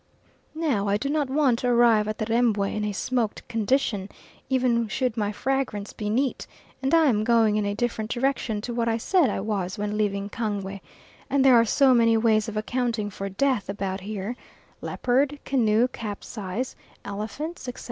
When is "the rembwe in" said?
2.17-2.83